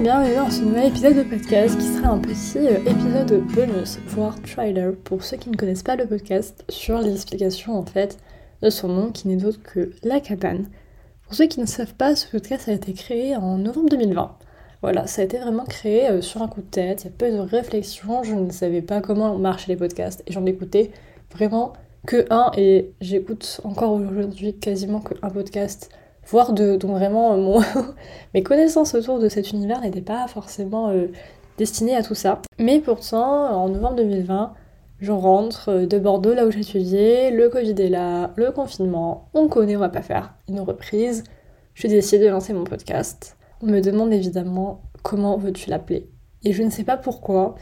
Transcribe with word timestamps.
bienvenue 0.00 0.34
dans 0.34 0.50
ce 0.50 0.60
nouvel 0.60 0.88
épisode 0.88 1.16
de 1.16 1.22
podcast 1.22 1.78
qui 1.78 1.86
sera 1.86 2.08
un 2.08 2.18
petit 2.18 2.58
euh, 2.58 2.80
épisode 2.84 3.42
bonus, 3.54 3.98
voire 4.08 4.38
trailer 4.42 4.94
pour 4.94 5.24
ceux 5.24 5.38
qui 5.38 5.48
ne 5.48 5.56
connaissent 5.56 5.82
pas 5.82 5.96
le 5.96 6.06
podcast 6.06 6.64
sur 6.68 6.98
l'explication 6.98 7.78
en 7.78 7.82
fait 7.82 8.18
de 8.60 8.68
son 8.68 8.88
nom 8.88 9.10
qui 9.10 9.26
n'est 9.26 9.36
d'autre 9.36 9.62
que 9.62 9.92
La 10.02 10.20
Cabane. 10.20 10.68
Pour 11.24 11.34
ceux 11.34 11.46
qui 11.46 11.60
ne 11.60 11.66
savent 11.66 11.94
pas, 11.94 12.14
ce 12.14 12.28
podcast 12.28 12.68
a 12.68 12.72
été 12.72 12.92
créé 12.92 13.36
en 13.36 13.56
novembre 13.56 13.88
2020. 13.88 14.36
Voilà, 14.82 15.06
ça 15.06 15.22
a 15.22 15.24
été 15.24 15.38
vraiment 15.38 15.64
créé 15.64 16.10
euh, 16.10 16.20
sur 16.20 16.42
un 16.42 16.48
coup 16.48 16.60
de 16.60 16.66
tête, 16.66 17.04
il 17.04 17.06
y 17.06 17.08
a 17.08 17.12
peu 17.16 17.32
de 17.32 17.38
réflexion, 17.38 18.22
je 18.22 18.34
ne 18.34 18.50
savais 18.50 18.82
pas 18.82 19.00
comment 19.00 19.38
marchaient 19.38 19.72
les 19.72 19.78
podcasts 19.78 20.22
et 20.26 20.32
j'en 20.32 20.44
écoutais 20.44 20.90
vraiment 21.32 21.72
que 22.06 22.26
un 22.28 22.50
et 22.58 22.90
j'écoute 23.00 23.62
encore 23.64 23.92
aujourd'hui 23.92 24.52
quasiment 24.58 25.00
que 25.00 25.14
un 25.22 25.30
podcast 25.30 25.88
voire 26.26 26.52
de, 26.52 26.76
donc 26.76 26.92
vraiment 26.92 27.32
euh, 27.32 27.36
mon, 27.36 27.60
mes 28.34 28.42
connaissances 28.42 28.94
autour 28.94 29.18
de 29.18 29.28
cet 29.28 29.52
univers 29.52 29.80
n'étaient 29.80 30.00
pas 30.00 30.26
forcément 30.28 30.90
euh, 30.90 31.06
destinées 31.58 31.96
à 31.96 32.02
tout 32.02 32.14
ça. 32.14 32.42
Mais 32.58 32.80
pourtant, 32.80 33.50
en 33.50 33.68
novembre 33.68 33.96
2020, 33.96 34.52
je 35.00 35.12
rentre 35.12 35.70
euh, 35.70 35.86
de 35.86 35.98
Bordeaux, 35.98 36.34
là 36.34 36.46
où 36.46 36.50
j'étudiais, 36.50 37.30
le 37.30 37.48
Covid 37.48 37.74
est 37.78 37.88
là, 37.88 38.32
le 38.36 38.50
confinement, 38.50 39.28
on 39.34 39.48
connaît, 39.48 39.76
on 39.76 39.80
va 39.80 39.88
pas 39.88 40.02
faire 40.02 40.34
une 40.48 40.60
reprise. 40.60 41.24
Je 41.74 41.86
décide 41.86 42.22
de 42.22 42.28
lancer 42.28 42.52
mon 42.52 42.64
podcast. 42.64 43.36
On 43.62 43.66
me 43.66 43.80
demande 43.80 44.12
évidemment 44.12 44.82
comment 45.02 45.36
veux-tu 45.36 45.70
l'appeler? 45.70 46.08
Et 46.42 46.52
je 46.52 46.62
ne 46.62 46.70
sais 46.70 46.84
pas 46.84 46.96
pourquoi, 46.96 47.54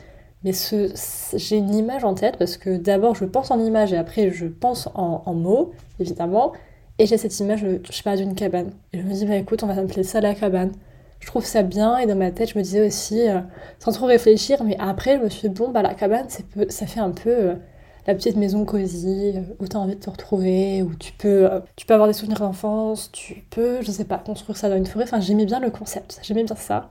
mais 0.44 0.52
ce, 0.52 0.92
j'ai 1.34 1.56
une 1.56 1.74
image 1.74 2.04
en 2.04 2.14
tête 2.14 2.36
parce 2.36 2.56
que 2.56 2.76
d'abord 2.76 3.14
je 3.14 3.24
pense 3.24 3.50
en 3.50 3.58
image 3.58 3.92
et 3.92 3.96
après 3.96 4.30
je 4.30 4.46
pense 4.46 4.88
en, 4.94 5.22
en 5.24 5.34
mots, 5.34 5.72
évidemment. 5.98 6.52
Et 6.98 7.06
j'ai 7.06 7.18
cette 7.18 7.38
image, 7.40 7.60
je 7.60 7.92
sais 7.92 8.02
pas, 8.04 8.16
d'une 8.16 8.34
cabane. 8.34 8.70
Et 8.92 8.98
je 8.98 9.02
me 9.02 9.12
dis, 9.12 9.26
bah 9.26 9.36
écoute, 9.36 9.62
on 9.64 9.66
va 9.66 9.74
s'appeler 9.74 10.04
ça 10.04 10.20
la 10.20 10.34
cabane. 10.34 10.72
Je 11.20 11.26
trouve 11.26 11.44
ça 11.44 11.62
bien, 11.62 11.98
et 11.98 12.06
dans 12.06 12.16
ma 12.16 12.30
tête, 12.30 12.50
je 12.50 12.58
me 12.58 12.62
disais 12.62 12.86
aussi, 12.86 13.28
euh, 13.28 13.40
sans 13.80 13.92
trop 13.92 14.06
réfléchir, 14.06 14.62
mais 14.62 14.76
après, 14.78 15.16
je 15.18 15.24
me 15.24 15.28
suis 15.28 15.48
dit, 15.48 15.54
bon, 15.54 15.70
bah 15.70 15.82
la 15.82 15.94
cabane, 15.94 16.26
peu, 16.54 16.66
ça 16.68 16.86
fait 16.86 17.00
un 17.00 17.10
peu 17.10 17.30
euh, 17.30 17.54
la 18.06 18.14
petite 18.14 18.36
maison 18.36 18.64
cosy, 18.64 19.32
euh, 19.34 19.40
où 19.58 19.66
t'as 19.66 19.78
envie 19.78 19.96
de 19.96 20.00
te 20.00 20.10
retrouver, 20.10 20.82
où 20.82 20.94
tu 20.94 21.12
peux, 21.14 21.48
tu 21.76 21.86
peux 21.86 21.94
avoir 21.94 22.08
des 22.08 22.14
souvenirs 22.14 22.38
d'enfance, 22.40 23.10
tu 23.12 23.42
peux, 23.50 23.82
je 23.82 23.90
sais 23.90 24.04
pas, 24.04 24.18
construire 24.18 24.56
ça 24.56 24.68
dans 24.68 24.76
une 24.76 24.86
forêt. 24.86 25.04
Enfin, 25.04 25.20
j'aimais 25.20 25.46
bien 25.46 25.60
le 25.60 25.70
concept, 25.70 26.20
j'aimais 26.22 26.44
bien 26.44 26.56
ça. 26.56 26.90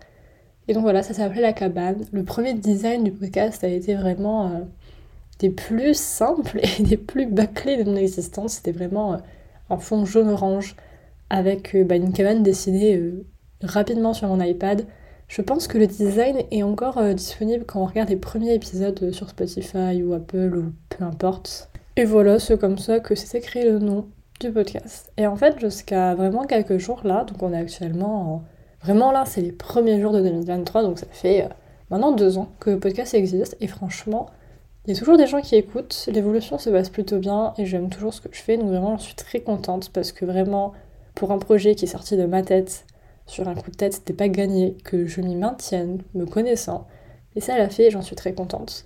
Et 0.68 0.74
donc 0.74 0.84
voilà, 0.84 1.04
ça 1.04 1.14
s'appelait 1.14 1.42
la 1.42 1.54
cabane. 1.54 2.06
Le 2.12 2.24
premier 2.24 2.54
design 2.54 3.04
du 3.04 3.12
podcast 3.12 3.64
a 3.64 3.68
été 3.68 3.96
vraiment 3.96 4.64
des 5.40 5.50
plus 5.50 5.94
simples 5.96 6.60
et 6.80 6.84
des 6.84 6.98
plus 6.98 7.28
bâclés 7.28 7.78
de 7.78 7.90
mon 7.90 7.98
existence. 7.98 8.54
C'était 8.54 8.72
vraiment 8.72 9.20
en 9.74 9.78
fond 9.78 10.06
jaune-orange 10.06 10.76
avec 11.30 11.76
euh, 11.76 11.84
bah, 11.84 11.96
une 11.96 12.14
cabane 12.14 12.44
dessinée 12.44 12.96
euh, 12.96 13.26
rapidement 13.62 14.14
sur 14.14 14.28
mon 14.28 14.40
iPad. 14.42 14.86
Je 15.28 15.42
pense 15.42 15.68
que 15.68 15.78
le 15.78 15.88
design 15.88 16.38
est 16.52 16.64
encore 16.64 16.98
euh, 17.00 17.14
disponible 17.14 17.66
quand 17.66 17.82
on 17.82 17.86
regarde 17.86 18.10
les 18.10 18.18
premiers 18.18 18.54
épisodes 18.54 19.12
sur 19.12 19.30
Spotify 19.30 20.04
ou 20.04 20.14
Apple 20.14 20.56
ou 20.56 20.74
peu 20.90 21.04
importe. 21.04 21.70
Et 21.96 22.06
voilà, 22.06 22.40
c'est 22.40 22.60
comme 22.60 22.78
ça 22.78 23.00
que 23.00 23.16
s'est 23.16 23.42
créé 23.42 23.66
le 23.66 23.80
nom 23.80 24.08
du 24.40 24.52
podcast. 24.52 25.12
Et 25.18 25.28
en 25.28 25.36
fait, 25.36 25.60
jusqu'à 25.60 26.16
vraiment 26.16 26.44
quelques 26.44 26.78
jours 26.78 27.02
là, 27.04 27.24
donc 27.24 27.42
on 27.42 27.54
est 27.54 27.58
actuellement 27.58 28.44
Vraiment 28.84 29.14
là, 29.14 29.24
c'est 29.26 29.42
les 29.42 29.54
premiers 29.54 30.02
jours 30.02 30.12
de 30.12 30.22
2023, 30.22 30.84
donc 30.84 31.00
ça 31.00 31.06
fait 31.10 31.48
maintenant 31.90 32.12
deux 32.12 32.38
ans 32.38 32.50
que 32.60 32.72
le 32.72 32.80
podcast 32.80 33.14
existe. 33.14 33.56
Et 33.62 33.68
franchement, 33.68 34.26
il 34.86 34.94
y 34.94 34.98
a 34.98 35.00
toujours 35.00 35.18
des 35.18 35.28
gens 35.28 35.40
qui 35.40 35.56
écoutent, 35.56 36.10
l'évolution 36.12 36.58
se 36.58 36.70
passe 36.70 36.90
plutôt 36.90 37.18
bien 37.18 37.54
et 37.58 37.66
j'aime 37.66 37.90
toujours 37.90 38.14
ce 38.14 38.20
que 38.20 38.28
je 38.32 38.42
fais, 38.42 38.58
donc 38.58 38.68
vraiment 38.68 38.98
je 38.98 39.04
suis 39.04 39.16
très 39.16 39.40
contente 39.40 39.90
parce 39.92 40.12
que 40.12 40.26
vraiment 40.26 40.74
pour 41.16 41.32
un 41.32 41.38
projet 41.38 41.76
qui 41.76 41.86
est 41.86 41.88
sorti 41.88 42.18
de 42.18 42.26
ma 42.26 42.42
tête, 42.42 42.86
sur 43.26 43.48
un 43.48 43.56
coup 43.56 43.72
de 43.72 43.78
tête, 43.78 43.94
c'était 43.94 44.14
pas 44.14 44.28
gagné, 44.28 44.76
que 44.84 45.06
je 45.06 45.22
m'y 45.22 45.36
maintienne, 45.36 46.02
me 46.16 46.26
connaissant, 46.26 46.88
et 47.36 47.40
ça 47.40 47.58
l'a 47.58 47.70
fait 47.70 47.92
j'en 47.92 48.02
suis 48.02 48.18
très 48.18 48.34
contente. 48.34 48.86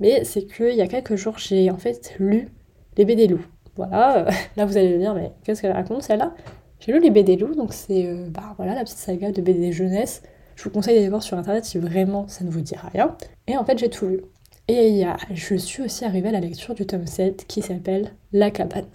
Mais 0.00 0.24
c'est 0.24 0.46
qu'il 0.46 0.74
y 0.74 0.82
a 0.82 0.88
quelques 0.88 1.14
jours 1.14 1.38
j'ai 1.38 1.70
en 1.70 1.78
fait 1.78 2.16
lu 2.18 2.48
les 2.96 3.04
BD 3.04 3.28
loups. 3.28 3.46
Voilà, 3.76 4.26
là 4.56 4.66
vous 4.66 4.76
allez 4.76 4.94
me 4.94 4.98
dire 4.98 5.14
mais 5.14 5.30
qu'est-ce 5.44 5.62
qu'elle 5.62 5.72
raconte 5.72 6.02
celle-là? 6.02 6.34
J'ai 6.80 6.92
lu 6.92 7.00
les 7.00 7.10
BD 7.10 7.36
loups, 7.36 7.54
donc 7.54 7.72
c'est 7.72 8.06
euh, 8.06 8.26
bah, 8.28 8.54
voilà, 8.56 8.74
la 8.74 8.82
petite 8.82 8.98
saga 8.98 9.30
de 9.30 9.40
BD 9.40 9.70
jeunesse. 9.70 10.22
Je 10.56 10.64
vous 10.64 10.70
conseille 10.70 10.96
d'aller 10.96 11.08
voir 11.08 11.22
sur 11.22 11.38
internet 11.38 11.64
si 11.64 11.78
vraiment 11.78 12.26
ça 12.26 12.44
ne 12.44 12.50
vous 12.50 12.62
dit 12.62 12.74
rien. 12.92 13.16
Et 13.46 13.56
en 13.56 13.64
fait 13.64 13.78
j'ai 13.78 13.90
tout 13.90 14.06
lu. 14.06 14.22
Et 14.68 15.04
je 15.32 15.54
suis 15.54 15.82
aussi 15.82 16.04
arrivée 16.04 16.28
à 16.28 16.32
la 16.32 16.40
lecture 16.40 16.74
du 16.74 16.86
tome 16.86 17.06
7 17.06 17.46
qui 17.46 17.62
s'appelle 17.62 18.12
La 18.32 18.50
cabane. 18.50 18.86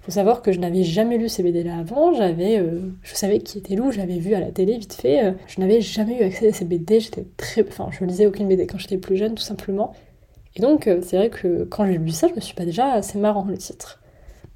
Faut 0.00 0.12
savoir 0.12 0.40
que 0.40 0.50
je 0.50 0.58
n'avais 0.58 0.82
jamais 0.82 1.18
lu 1.18 1.28
ces 1.28 1.42
BD 1.42 1.62
là 1.62 1.76
avant, 1.78 2.14
j'avais, 2.14 2.58
euh, 2.58 2.80
je 3.02 3.14
savais 3.14 3.38
qui 3.38 3.58
était 3.58 3.74
loup, 3.74 3.92
j'avais 3.92 4.18
vu 4.18 4.32
à 4.32 4.40
la 4.40 4.50
télé 4.50 4.78
vite 4.78 4.94
fait, 4.94 5.26
euh, 5.26 5.32
je 5.46 5.60
n'avais 5.60 5.82
jamais 5.82 6.18
eu 6.18 6.24
accès 6.24 6.48
à 6.48 6.52
ces 6.54 6.64
BD, 6.64 7.00
j'étais 7.00 7.26
très, 7.36 7.68
enfin 7.68 7.90
je 7.90 8.02
lisais 8.06 8.24
aucune 8.24 8.48
BD 8.48 8.66
quand 8.66 8.78
j'étais 8.78 8.96
plus 8.96 9.18
jeune 9.18 9.34
tout 9.34 9.42
simplement. 9.42 9.92
Et 10.56 10.62
donc 10.62 10.86
euh, 10.86 11.00
c'est 11.02 11.18
vrai 11.18 11.28
que 11.28 11.64
quand 11.64 11.84
j'ai 11.84 11.98
lu 11.98 12.10
ça, 12.10 12.28
je 12.28 12.34
me 12.34 12.40
suis 12.40 12.54
pas 12.54 12.64
déjà 12.64 13.02
c'est 13.02 13.18
marrant 13.18 13.44
le 13.44 13.58
titre. 13.58 14.00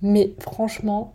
Mais 0.00 0.32
franchement, 0.38 1.12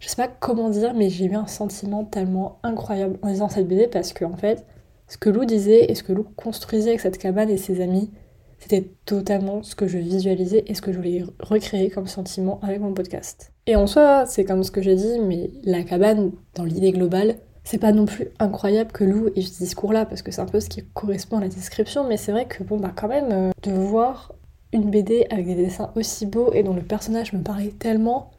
je 0.00 0.08
sais 0.08 0.16
pas 0.16 0.28
comment 0.28 0.70
dire, 0.70 0.94
mais 0.94 1.10
j'ai 1.10 1.26
eu 1.26 1.34
un 1.34 1.46
sentiment 1.46 2.04
tellement 2.04 2.58
incroyable 2.62 3.18
en 3.20 3.28
lisant 3.28 3.50
cette 3.50 3.68
BD 3.68 3.88
parce 3.88 4.14
que 4.14 4.24
en 4.24 4.36
fait, 4.36 4.64
ce 5.06 5.18
que 5.18 5.28
Lou 5.28 5.44
disait 5.44 5.90
et 5.90 5.94
ce 5.94 6.02
que 6.02 6.12
Lou 6.14 6.24
construisait 6.36 6.90
avec 6.90 7.00
cette 7.00 7.18
cabane 7.18 7.50
et 7.50 7.58
ses 7.58 7.82
amis, 7.82 8.10
c'était 8.58 8.90
totalement 9.04 9.62
ce 9.62 9.74
que 9.74 9.86
je 9.86 9.98
visualisais 9.98 10.64
et 10.66 10.74
ce 10.74 10.82
que 10.82 10.92
je 10.92 10.96
voulais 10.96 11.24
recréer 11.40 11.90
comme 11.90 12.06
sentiment 12.06 12.58
avec 12.62 12.80
mon 12.80 12.92
podcast. 12.92 13.52
Et 13.66 13.76
en 13.76 13.86
soi, 13.86 14.26
c'est 14.26 14.44
comme 14.44 14.62
ce 14.62 14.70
que 14.70 14.82
j'ai 14.82 14.94
dit, 14.94 15.18
mais 15.20 15.50
la 15.64 15.82
cabane, 15.82 16.32
dans 16.54 16.64
l'idée 16.64 16.92
globale, 16.92 17.36
c'est 17.64 17.78
pas 17.78 17.92
non 17.92 18.04
plus 18.06 18.28
incroyable 18.38 18.92
que 18.92 19.04
Lou 19.04 19.28
ait 19.34 19.42
ce 19.42 19.58
discours-là, 19.58 20.06
parce 20.06 20.22
que 20.22 20.30
c'est 20.30 20.40
un 20.40 20.46
peu 20.46 20.60
ce 20.60 20.68
qui 20.68 20.84
correspond 20.94 21.38
à 21.38 21.40
la 21.40 21.48
description, 21.48 22.06
mais 22.06 22.16
c'est 22.16 22.32
vrai 22.32 22.46
que, 22.46 22.62
bon, 22.62 22.78
bah, 22.78 22.92
quand 22.94 23.08
même, 23.08 23.28
euh, 23.32 23.50
de 23.62 23.72
voir 23.72 24.34
une 24.72 24.90
BD 24.90 25.26
avec 25.30 25.46
des 25.46 25.54
dessins 25.54 25.92
aussi 25.96 26.26
beaux 26.26 26.52
et 26.52 26.62
dont 26.62 26.74
le 26.74 26.82
personnage 26.82 27.32
me 27.32 27.42
paraît 27.42 27.72
tellement 27.78 28.30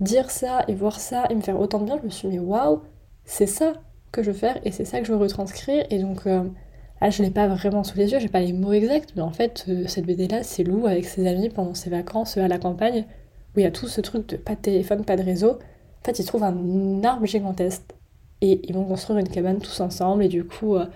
dire 0.00 0.30
ça 0.30 0.64
et 0.68 0.74
voir 0.74 1.00
ça 1.00 1.24
et 1.28 1.34
me 1.34 1.40
faire 1.40 1.58
autant 1.58 1.80
de 1.80 1.86
bien, 1.86 1.98
je 1.98 2.04
me 2.04 2.10
suis 2.10 2.28
dit, 2.28 2.38
waouh, 2.38 2.82
c'est 3.24 3.46
ça 3.46 3.72
que 4.12 4.22
je 4.22 4.30
veux 4.30 4.36
faire 4.36 4.58
et 4.64 4.70
c'est 4.70 4.84
ça 4.84 5.00
que 5.00 5.06
je 5.06 5.12
veux 5.12 5.18
retranscrire, 5.18 5.84
et 5.90 5.98
donc. 5.98 6.26
Euh, 6.26 6.44
ah, 7.00 7.10
je 7.10 7.22
l'ai 7.22 7.30
pas 7.30 7.46
vraiment 7.46 7.84
sous 7.84 7.96
les 7.96 8.12
yeux, 8.12 8.18
j'ai 8.18 8.28
pas 8.28 8.40
les 8.40 8.52
mots 8.52 8.72
exacts, 8.72 9.12
mais 9.16 9.22
en 9.22 9.30
fait, 9.30 9.66
euh, 9.68 9.84
cette 9.86 10.06
BD-là, 10.06 10.42
c'est 10.42 10.64
Lou 10.64 10.86
avec 10.86 11.04
ses 11.04 11.26
amis 11.26 11.48
pendant 11.48 11.74
ses 11.74 11.90
vacances 11.90 12.36
à 12.36 12.48
la 12.48 12.58
campagne, 12.58 13.04
où 13.54 13.60
il 13.60 13.62
y 13.62 13.66
a 13.66 13.70
tout 13.70 13.88
ce 13.88 14.00
truc 14.00 14.28
de 14.28 14.36
pas 14.36 14.54
de 14.54 14.60
téléphone, 14.60 15.04
pas 15.04 15.16
de 15.16 15.22
réseau. 15.22 15.52
En 15.52 16.04
fait, 16.04 16.18
ils 16.18 16.24
trouvent 16.24 16.44
un 16.44 17.04
arbre 17.04 17.26
gigantesque 17.26 17.82
et 18.40 18.60
ils 18.68 18.74
vont 18.74 18.84
construire 18.84 19.18
une 19.18 19.28
cabane 19.28 19.58
tous 19.58 19.80
ensemble, 19.80 20.24
et 20.24 20.28
du 20.28 20.44
coup, 20.44 20.76
euh, 20.76 20.86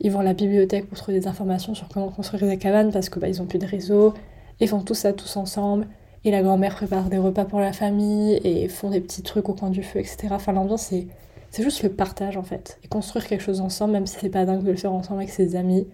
ils 0.00 0.10
vont 0.10 0.20
à 0.20 0.24
la 0.24 0.34
bibliothèque 0.34 0.88
pour 0.88 0.98
trouver 0.98 1.20
des 1.20 1.26
informations 1.26 1.74
sur 1.74 1.88
comment 1.88 2.10
construire 2.10 2.46
des 2.46 2.58
cabanes 2.58 2.92
parce 2.92 3.08
que 3.08 3.18
bah, 3.18 3.28
ils 3.28 3.40
ont 3.40 3.46
plus 3.46 3.58
de 3.58 3.66
réseau. 3.66 4.14
Ils 4.60 4.68
font 4.68 4.80
tout 4.80 4.94
ça 4.94 5.12
tous 5.12 5.36
ensemble. 5.36 5.86
Et 6.24 6.30
la 6.30 6.42
grand-mère 6.42 6.74
prépare 6.74 7.08
des 7.08 7.18
repas 7.18 7.44
pour 7.44 7.60
la 7.60 7.72
famille 7.72 8.40
et 8.44 8.68
font 8.68 8.90
des 8.90 9.00
petits 9.00 9.22
trucs 9.22 9.48
au 9.48 9.54
coin 9.54 9.70
du 9.70 9.82
feu, 9.82 10.00
etc. 10.00 10.28
Enfin, 10.32 10.52
l'ambiance, 10.52 10.82
c'est 10.82 11.06
c'est 11.50 11.62
juste 11.62 11.82
le 11.82 11.90
partage 11.90 12.36
en 12.36 12.42
fait. 12.42 12.78
Et 12.82 12.88
construire 12.88 13.26
quelque 13.26 13.42
chose 13.42 13.60
ensemble, 13.60 13.92
même 13.92 14.06
si 14.06 14.16
c'est 14.18 14.30
pas 14.30 14.44
dingue 14.44 14.62
de 14.62 14.70
le 14.70 14.76
faire 14.76 14.92
ensemble 14.92 15.20
avec 15.20 15.30
ses 15.30 15.56
amis. 15.56 15.86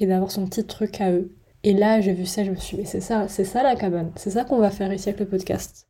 Et 0.00 0.06
d'avoir 0.06 0.30
son 0.30 0.44
petit 0.46 0.64
truc 0.64 1.00
à 1.00 1.12
eux. 1.12 1.36
Et 1.62 1.72
là, 1.72 2.00
j'ai 2.00 2.12
vu 2.12 2.26
ça, 2.26 2.44
je 2.44 2.50
me 2.50 2.56
suis 2.56 2.76
dit, 2.76 2.82
mais 2.82 2.88
c'est 2.88 3.00
ça, 3.00 3.28
c'est 3.28 3.44
ça 3.44 3.62
la 3.62 3.76
cabane. 3.76 4.12
C'est 4.16 4.30
ça 4.30 4.44
qu'on 4.44 4.58
va 4.58 4.70
faire 4.70 4.92
ici 4.92 5.08
avec 5.08 5.20
le 5.20 5.26
podcast. 5.26 5.88